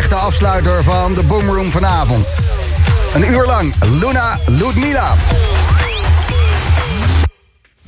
echte 0.00 0.14
afsluiter 0.14 0.82
van 0.82 1.14
de 1.14 1.22
Boomroom 1.22 1.70
vanavond. 1.70 2.28
Een 3.14 3.30
uur 3.30 3.46
lang 3.46 3.74
Luna 4.00 4.38
Ludmila. 4.46 5.14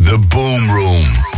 The 0.05 0.19
Boomroom. 0.19 1.32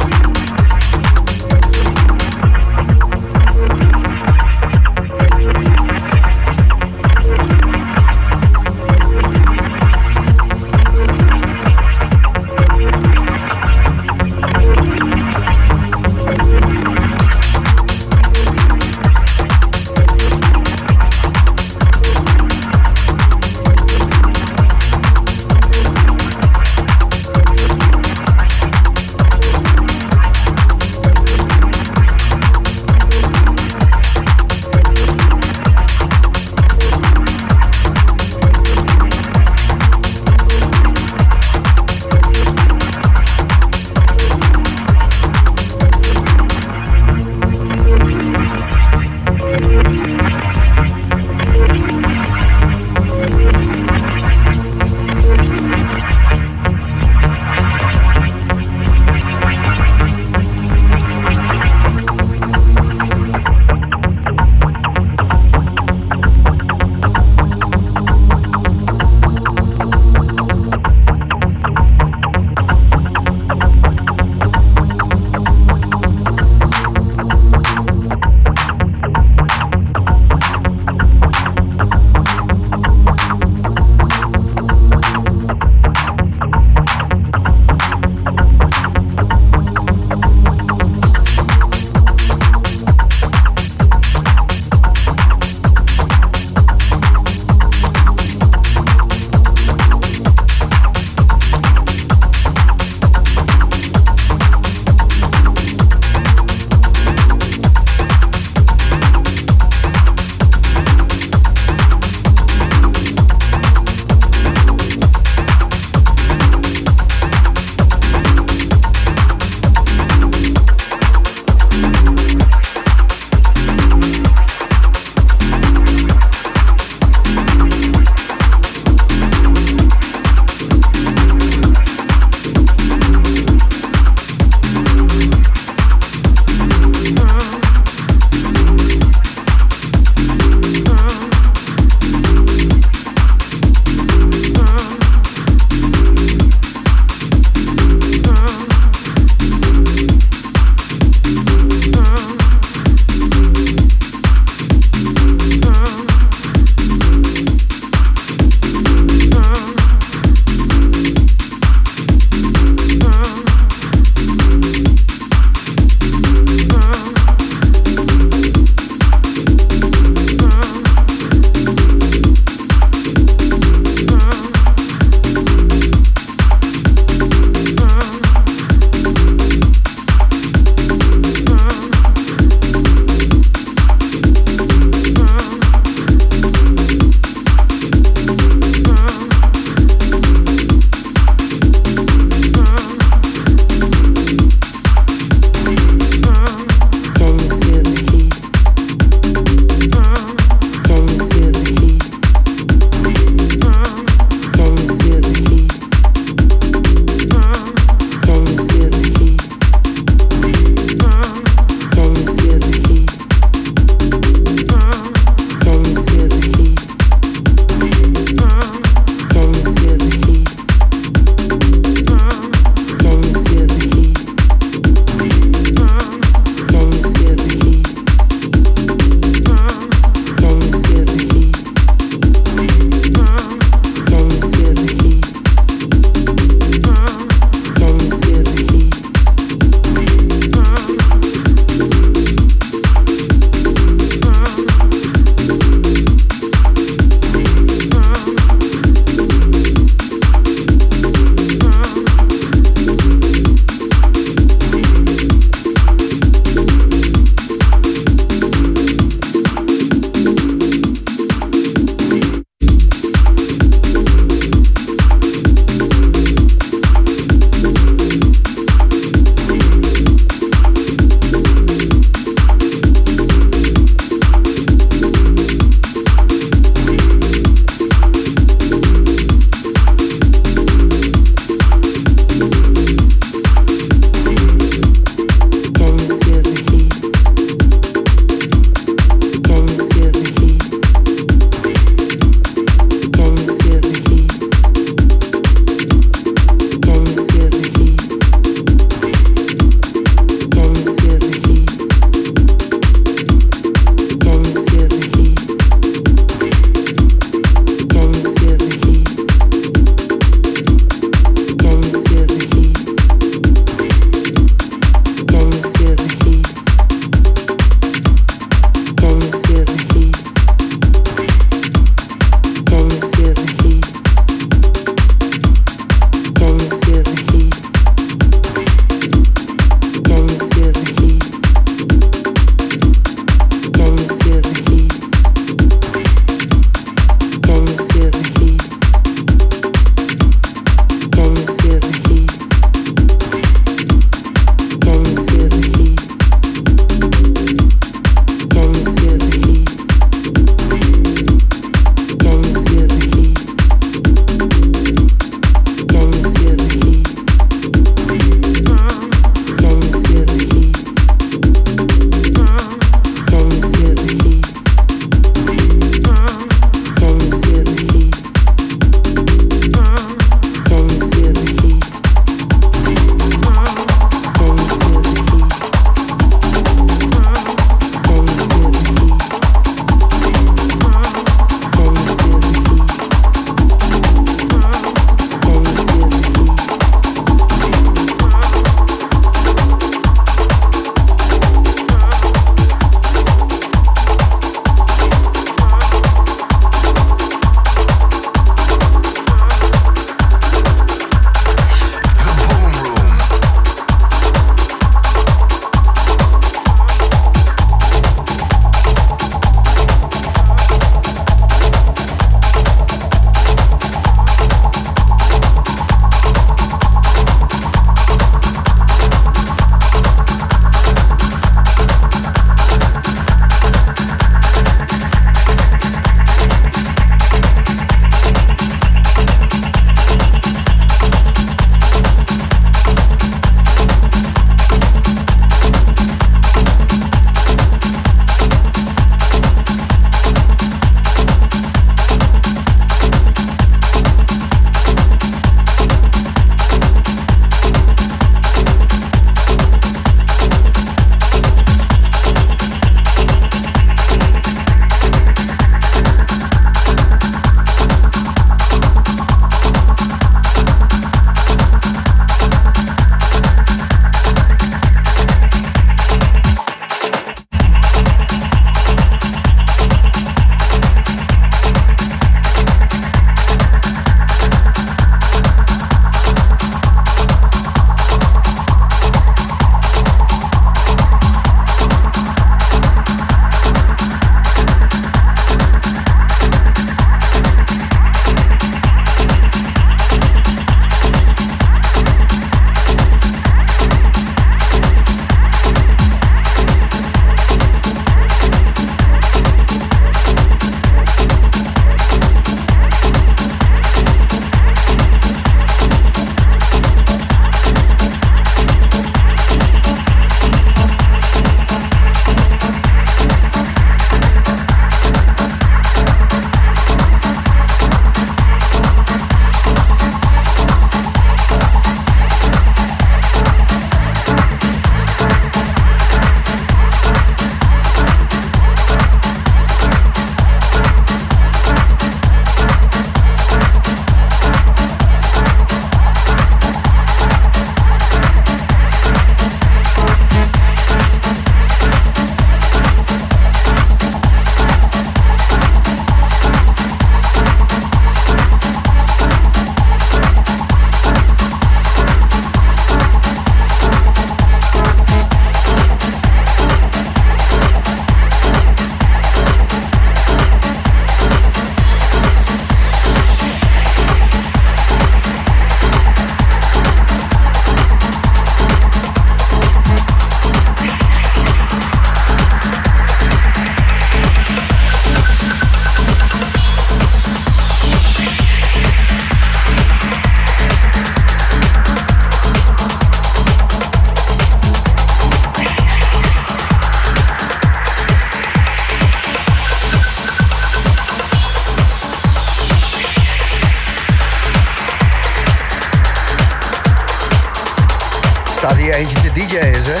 Te 599.82 599.82
DJ'en, 599.82 599.82
zeg. 599.82 600.00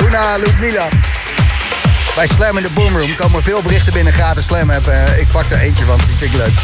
Luna 0.00 0.36
Ludmila. 0.36 0.88
Bij 2.14 2.26
Slam 2.26 2.56
in 2.56 2.62
de 2.62 2.70
Boomroom 2.74 3.16
komen 3.16 3.42
veel 3.42 3.62
berichten 3.62 3.92
binnen 3.92 4.12
gratis 4.12 4.44
Slam 4.44 4.70
app. 4.70 4.88
Uh, 4.88 5.18
ik 5.18 5.28
pak 5.28 5.44
er 5.50 5.58
eentje, 5.58 5.84
want 5.84 6.06
die 6.06 6.16
vind 6.16 6.34
ik 6.34 6.38
leuk. 6.38 6.58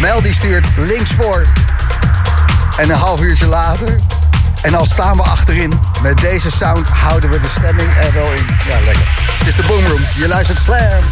Mel 0.00 0.22
die 0.22 0.34
stuurt 0.34 0.66
links 0.76 1.10
voor. 1.10 1.46
En 2.76 2.90
een 2.90 2.96
half 2.96 3.20
uurtje 3.20 3.46
later. 3.46 3.96
En 4.62 4.74
al 4.74 4.86
staan 4.86 5.16
we 5.16 5.22
achterin. 5.22 5.80
Met 6.02 6.18
deze 6.18 6.50
sound 6.50 6.86
houden 6.88 7.30
we 7.30 7.40
de 7.40 7.48
stemming 7.48 7.88
er 7.96 8.12
wel 8.12 8.32
in. 8.32 8.46
Ja, 8.68 8.80
lekker. 8.84 9.08
Het 9.38 9.46
is 9.46 9.54
de 9.54 9.62
Boomroom. 9.66 10.02
Je 10.16 10.28
luistert 10.28 10.58
Slam. 10.58 11.02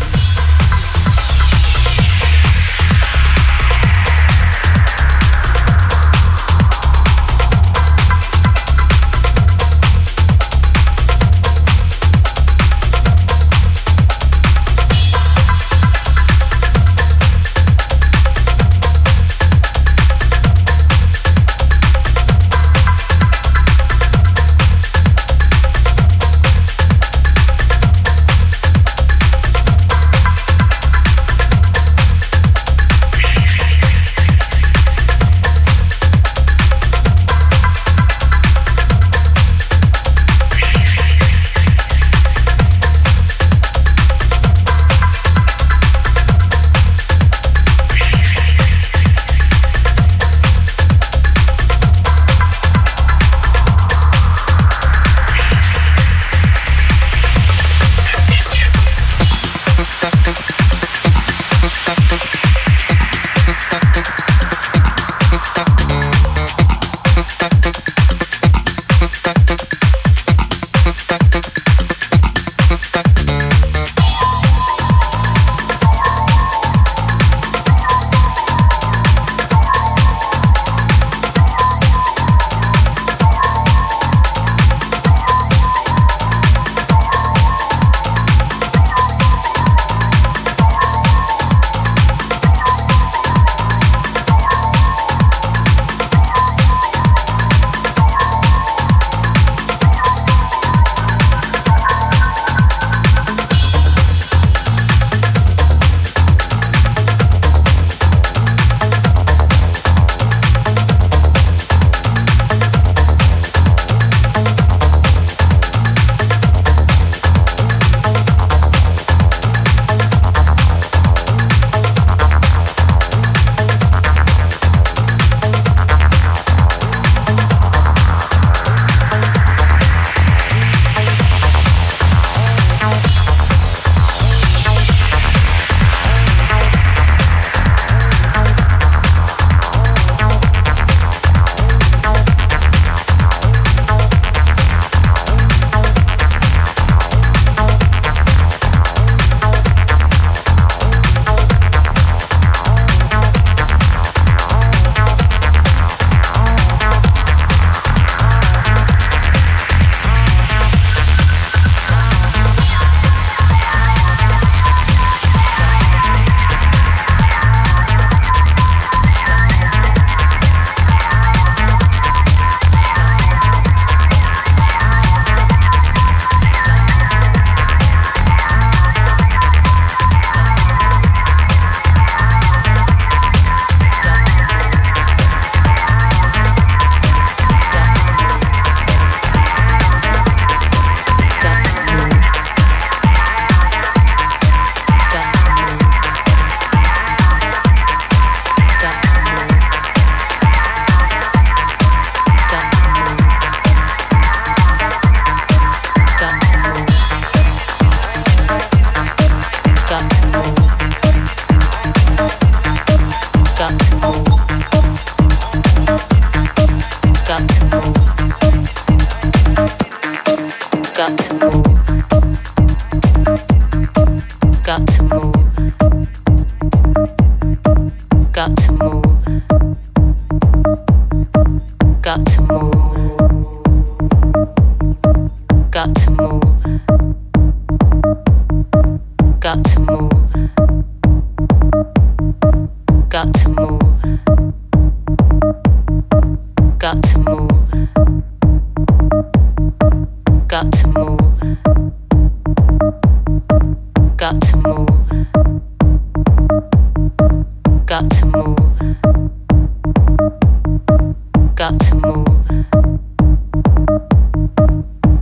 Got 261.56 261.80
to 261.80 261.94
move. 261.94 262.26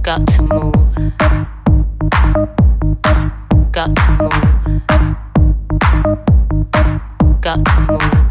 Got 0.03 0.26
to 0.26 0.43
move. 0.43 0.74
Got 3.70 3.95
to 3.95 4.11
move. 4.18 4.80
Got 7.41 7.64
to 7.64 7.80
move. 7.89 8.24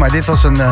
Maar 0.00 0.10
dit 0.10 0.24
was 0.24 0.44
een, 0.44 0.60
eh, 0.60 0.70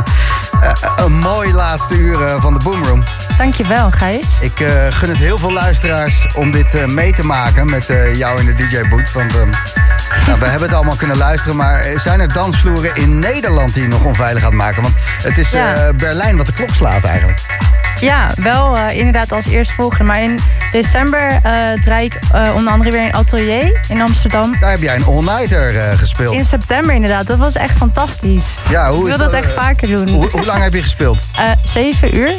eh, 0.63 0.73
een 0.97 1.19
mooi 1.19 1.53
laatste 1.53 1.95
uur 1.95 2.27
eh, 2.27 2.43
van 2.43 2.55
de 2.55 2.61
Boomroom. 2.65 3.03
Dankjewel, 3.39 3.91
Gijs. 3.91 4.39
Ik 4.41 4.67
gun 4.91 5.09
het 5.09 5.19
heel 5.19 5.39
veel 5.39 5.53
luisteraars 5.53 6.27
om 6.35 6.51
dit 6.51 6.87
mee 6.87 7.13
te 7.13 7.25
maken 7.25 7.71
met 7.71 7.87
jou 8.13 8.41
in 8.41 8.47
de 8.47 8.55
DJ-boot. 8.55 9.13
Want 9.13 9.35
ehm, 9.35 9.49
nou, 10.27 10.39
we 10.39 10.47
hebben 10.47 10.69
het 10.69 10.75
allemaal 10.75 10.97
kunnen 10.97 11.17
luisteren. 11.17 11.57
Maar 11.57 11.83
zijn 11.97 12.21
er 12.21 12.33
dansvloeren 12.33 12.95
in 12.95 13.19
Nederland 13.19 13.75
die 13.75 13.83
je 13.83 13.89
nog 13.89 14.05
onveilig 14.05 14.43
gaat 14.43 14.53
maken? 14.53 14.83
Want 14.83 14.95
het 15.23 15.39
is 15.39 15.51
Ja. 15.51 15.93
Berlijn 15.97 16.37
wat 16.37 16.47
de 16.47 16.53
klok 16.53 16.71
slaat 16.71 17.05
eigenlijk. 17.05 17.41
Ja, 18.01 18.31
wel 18.43 18.79
inderdaad 18.79 19.33
als 19.33 19.47
eerstvolgende. 19.47 20.05
Maar 20.05 20.23
in 20.23 20.41
december 20.73 21.41
eh 21.43 21.53
draai 21.81 22.05
ik 22.05 22.19
eh, 22.33 22.55
onder 22.55 22.73
andere 22.73 22.91
weer 22.91 23.05
een 23.05 23.15
atelier 23.15 23.81
in 23.89 24.01
Amsterdam. 24.01 24.57
Daar 24.61 24.71
heb 24.71 24.81
jij 24.81 24.95
een 24.95 25.05
all-nighter 25.05 25.77
eh, 25.77 25.99
gespeeld. 25.99 26.35
In 26.35 26.45
september 26.45 26.95
inderdaad. 26.95 27.27
Dat 27.27 27.39
was 27.39 27.55
echt 27.55 27.77
fantastisch. 27.77 28.47
ja, 28.69 28.91
hoe 28.91 29.07
ik 29.07 29.13
is 29.13 29.17
wil 29.17 29.31
dat 29.31 29.35
echt 29.43 29.53
vaker 29.53 29.89
doen. 29.89 30.09
Hoe, 30.09 30.31
hoe 30.31 30.45
lang 30.45 30.63
heb 30.63 30.75
je 30.75 30.83
gespeeld? 30.83 31.23
Zeven 31.65 32.17
uur. 32.17 32.35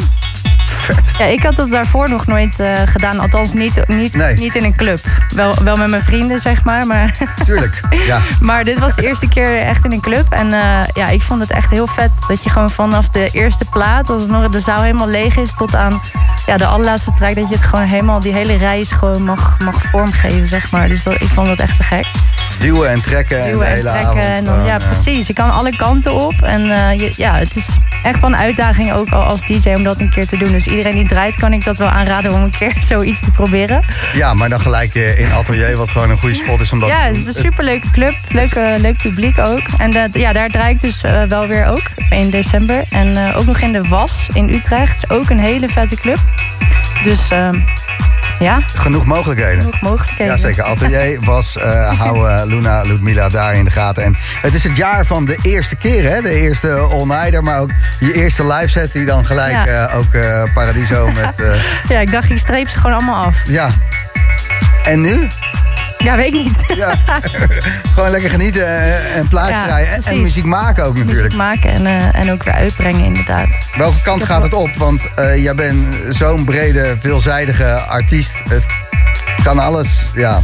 Vet. 0.65 1.11
Ja, 1.17 1.25
ik 1.25 1.43
had 1.43 1.55
dat 1.55 1.69
daarvoor 1.69 2.09
nog 2.09 2.27
nooit 2.27 2.63
gedaan. 2.85 3.19
Althans 3.19 3.53
niet, 3.53 3.87
niet, 3.87 4.15
Nee. 4.15 4.35
niet 4.35 4.55
in 4.55 4.63
een 4.63 4.75
club. 4.75 4.99
Wel, 5.35 5.53
wel 5.63 5.75
met 5.75 5.89
mijn 5.89 6.01
vrienden, 6.01 6.39
zeg 6.39 6.63
maar. 6.63 6.87
Maar, 6.87 7.17
Tuurlijk. 7.45 7.81
Ja. 8.05 8.21
maar 8.41 8.63
dit 8.63 8.79
was 8.79 8.95
de 8.95 9.07
eerste 9.07 9.27
keer 9.27 9.57
echt 9.57 9.85
in 9.85 9.91
een 9.91 10.01
club. 10.01 10.31
En 10.31 10.49
ja, 10.93 11.07
ik 11.09 11.21
vond 11.21 11.41
het 11.41 11.51
echt 11.51 11.69
heel 11.69 11.87
vet. 11.87 12.11
Dat 12.27 12.43
je 12.43 12.49
gewoon 12.49 12.69
vanaf 12.69 13.09
de 13.09 13.29
eerste 13.31 13.65
plaat, 13.65 14.09
als 14.09 14.21
het 14.21 14.31
nog 14.31 14.49
de 14.49 14.59
zaal 14.59 14.81
helemaal 14.81 15.07
leeg 15.07 15.37
is, 15.37 15.53
tot 15.55 15.75
aan 15.75 16.01
ja, 16.49 16.57
de 16.57 16.65
allerlaatste 16.65 17.11
track, 17.13 17.35
dat 17.35 17.49
je 17.49 17.55
het 17.55 17.63
gewoon 17.63 17.85
helemaal, 17.85 18.19
die 18.19 18.33
hele 18.33 18.57
reis 18.57 18.91
gewoon 18.91 19.23
mag, 19.23 19.57
mag 19.63 19.81
vormgeven, 19.81 20.47
zeg 20.47 20.71
maar. 20.71 20.87
Dus 20.87 21.03
dat, 21.03 21.13
ik 21.21 21.27
vond 21.27 21.47
dat 21.47 21.59
echt 21.59 21.77
te 21.77 21.83
gek. 21.83 22.05
Duwen 22.59 22.89
en 22.89 23.01
trekken 23.01 23.43
en 23.43 23.57
de 23.57 23.65
en 23.65 23.71
hele 23.71 23.81
trekken. 23.81 24.05
avond. 24.09 24.23
En 24.25 24.43
dan, 24.43 24.63
ja, 24.65 24.79
eh, 24.79 24.85
precies. 24.85 25.27
Je 25.27 25.33
kan 25.33 25.51
alle 25.51 25.75
kanten 25.75 26.13
op. 26.13 26.41
En 26.41 26.71
eh, 26.71 26.99
je- 26.99 27.13
ja, 27.17 27.35
het 27.35 27.55
is 27.55 27.67
echt 28.03 28.19
wel 28.21 28.29
een 28.29 28.37
uitdaging 28.37 28.93
ook 28.93 29.09
al 29.09 29.23
als 29.23 29.45
DJ 29.45 29.69
om 29.75 29.83
dat 29.83 29.99
een 29.99 30.09
keer 30.09 30.27
te 30.27 30.37
doen. 30.37 30.51
Dus 30.51 30.67
iedereen 30.67 30.95
die 30.95 31.07
draait, 31.07 31.35
kan 31.35 31.53
ik 31.53 31.63
dat 31.63 31.77
wel 31.77 31.87
aanraden 31.87 32.33
om 32.33 32.41
een 32.41 32.49
keer 32.57 32.73
zoiets 32.87 33.19
te 33.19 33.31
proberen. 33.31 33.81
Ja, 34.13 34.33
maar 34.33 34.49
dan 34.49 34.61
gelijk 34.61 34.95
eh, 34.95 35.19
in 35.19 35.31
atelier, 35.31 35.77
wat 35.77 35.89
gewoon 35.89 36.09
een 36.09 36.17
goede 36.17 36.35
spot 36.35 36.59
is 36.61 36.71
om 36.71 36.79
dat 36.79 36.89
ja, 36.89 37.01
het 37.01 37.15
is 37.15 37.25
een 37.25 37.33
superleuke 37.33 37.91
club. 37.91 38.13
Leuke, 38.29 38.75
leuk 38.79 38.97
publiek 38.97 39.37
ook. 39.37 39.61
En 39.77 39.91
dat, 39.91 40.09
ja, 40.13 40.33
daar 40.33 40.49
draai 40.49 40.73
ik 40.73 40.79
dus 40.79 41.03
eh, 41.03 41.23
wel 41.23 41.47
weer 41.47 41.65
ook 41.65 41.81
in 42.09 42.29
december. 42.29 42.83
En 42.89 43.17
eh, 43.27 43.37
ook 43.37 43.45
nog 43.45 43.59
in 43.59 43.71
de 43.71 43.87
Was 43.87 44.27
in 44.33 44.49
Utrecht. 44.53 44.95
is 45.03 45.09
ook 45.09 45.29
een 45.29 45.39
hele 45.39 45.67
vette 45.69 45.95
club. 45.95 46.17
Dus 47.03 47.27
ehm, 47.29 47.59
ja, 48.39 48.59
Genoeg 48.75 49.05
mogelijkheden. 49.05 49.59
genoeg 49.61 49.81
mogelijkheden. 49.81 50.25
Jazeker, 50.35 50.63
Atelier 50.63 51.19
was, 51.33 51.57
eh 51.57 51.99
hou 51.99 52.29
eh, 52.29 52.41
Luna 52.45 52.81
Ludmilla 52.81 53.29
daar 53.29 53.55
in 53.55 53.65
de 53.65 53.71
gaten. 53.71 54.03
En 54.03 54.15
het 54.41 54.53
is 54.53 54.63
het 54.63 54.75
jaar 54.77 55.05
van 55.05 55.25
de 55.25 55.37
eerste 55.41 55.75
keer, 55.75 56.03
hè? 56.11 56.21
De 56.21 56.31
eerste 56.33 56.71
all-nighter, 56.73 57.43
maar 57.43 57.59
ook 57.59 57.69
je 57.99 58.13
eerste 58.13 58.45
live 58.53 58.67
set 58.67 58.91
die 58.91 59.05
dan 59.05 59.25
gelijk 59.25 59.51
Ja. 59.65 59.65
eh, 59.87 59.97
ook 59.97 60.11
Paradiso 60.53 61.07
met... 61.21 61.35
Ja, 61.87 61.99
ik 61.99 62.11
dacht, 62.11 62.29
ik 62.29 62.37
streep 62.37 62.69
ze 62.69 62.77
gewoon 62.77 62.95
allemaal 62.95 63.25
af. 63.25 63.35
ja. 63.45 63.69
En 64.83 65.01
nu? 65.01 65.27
Ja, 66.03 66.15
weet 66.15 66.25
ik 66.25 66.33
niet. 66.33 66.63
Ja. 66.75 66.97
Gewoon 67.95 68.09
lekker 68.09 68.29
genieten 68.29 68.67
eh, 68.67 69.17
en 69.17 69.27
plaats 69.27 69.49
Ja, 69.49 69.65
draaien. 69.65 70.03
En, 70.03 70.21
muziek 70.21 70.43
maken 70.43 70.83
ook 70.83 70.93
natuurlijk. 70.93 71.23
Muziek 71.23 71.37
maken 71.37 71.69
en, 71.69 71.85
eh, 71.85 72.19
en 72.19 72.31
ook 72.31 72.43
weer 72.43 72.53
uitbrengen, 72.53 73.03
inderdaad. 73.03 73.59
Welke 73.77 74.01
kant 74.01 74.23
gaat 74.23 74.43
het 74.43 74.53
op? 74.53 74.75
Want 74.75 75.13
eh, 75.15 75.43
jij 75.43 75.55
bent 75.55 75.87
zo'n 76.09 76.45
brede, 76.45 76.97
veelzijdige 76.99 77.65
artiest. 77.65 78.33
Het 78.49 78.65
kan 79.43 79.59
alles, 79.59 80.05
ja... 80.13 80.41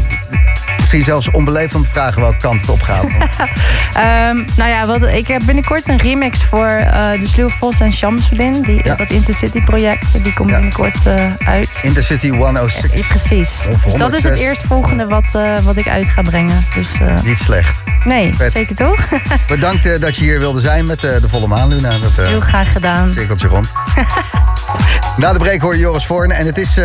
Misschien 0.86 1.04
zelfs 1.04 1.32
onbeleefd 1.32 1.76
om 1.76 1.84
te 1.84 1.90
vragen 1.90 2.22
welke 2.22 2.38
kant 2.38 2.62
het 2.62 2.70
op 2.70 2.82
gaat. 2.82 3.04
Ehm, 3.94 4.36
nou 4.56 4.70
ja, 4.70 4.86
wat, 4.86 5.04
ik 5.04 5.28
heb 5.28 5.42
binnenkort 5.46 5.88
een 5.88 5.98
remix 5.98 6.44
voor 6.44 6.66
eh 6.68 7.20
de 7.20 7.28
Sluw 7.28 7.50
Vos 7.50 7.80
en 7.80 7.94
Shamsuddin. 7.94 8.62
Die, 8.62 8.82
Ja. 8.84 8.96
Dat 8.96 9.10
Intercity 9.10 9.62
project. 9.62 10.24
Die 10.24 10.34
komt 10.34 10.50
Ja. 10.50 10.56
binnenkort 10.56 11.06
eh, 11.06 11.26
uit. 11.48 11.80
Intercity 11.82 12.30
106. 12.30 12.92
Ja, 12.94 13.06
precies. 13.08 13.50
Dus 13.84 13.94
dat 13.94 14.14
is 14.14 14.24
het 14.24 14.32
106. 14.32 14.40
eerstvolgende 14.42 15.06
wat, 15.08 15.30
eh, 15.34 15.42
wat 15.64 15.78
ik 15.78 15.88
uit 15.88 16.08
ga 16.08 16.22
brengen. 16.22 16.66
Dus 16.76 16.90
Niet 17.24 17.38
slecht. 17.38 17.82
nee, 18.04 18.34
Vet. 18.36 18.52
zeker 18.52 18.76
toch? 18.76 19.08
Bedankt 19.48 20.02
dat 20.02 20.16
je 20.18 20.24
hier 20.24 20.40
wilde 20.40 20.60
zijn 20.60 20.86
met 20.86 21.02
de 21.02 21.22
volle 21.28 21.48
maan, 21.48 21.68
Luna. 21.68 21.90
Dat 22.00 22.28
Heel 22.28 22.40
graag 22.42 22.72
gedaan. 22.72 23.12
cirkeltje 23.16 23.48
rond. 23.48 23.72
Na 25.18 25.34
de 25.34 25.40
break 25.40 25.62
hoor 25.62 25.74
je 25.74 25.80
Joris 25.80 26.06
Voorn. 26.06 26.32
En 26.32 26.46
het 26.46 26.58
is 26.58 26.80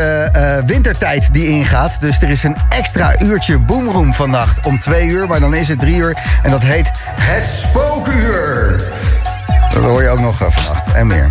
wintertijd 0.66 1.28
die 1.32 1.46
ingaat. 1.46 2.00
Dus 2.00 2.20
er 2.22 2.28
is 2.30 2.42
een 2.42 2.56
extra 2.68 3.20
uurtje 3.22 3.58
boomroom 3.92 4.14
vannacht 4.14 4.66
om 4.66 4.78
twee 4.78 5.06
uur. 5.06 5.26
Maar 5.26 5.40
dan 5.40 5.54
is 5.54 5.68
het 5.68 5.80
drie 5.80 5.96
uur. 5.96 6.16
En 6.42 6.50
dat 6.50 6.62
heet 6.62 6.90
het 7.02 7.48
spookuur. 7.48 8.92
Dat 9.72 9.82
hoor 9.82 10.02
je 10.02 10.08
ook 10.08 10.20
nog 10.20 10.42
eh, 10.42 10.50
vannacht. 10.50 10.92
En 10.92 11.06
meer. 11.06 11.28